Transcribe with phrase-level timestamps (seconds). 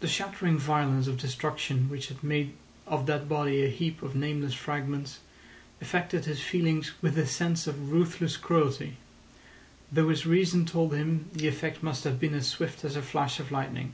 [0.00, 2.54] The shattering violence of destruction which had made
[2.86, 5.18] of that body a heap of nameless fragments
[5.82, 8.96] affected his feelings with a sense of ruthless cruelty,
[9.92, 13.38] though his reason told him the effect must have been as swift as a flash
[13.38, 13.92] of lightning.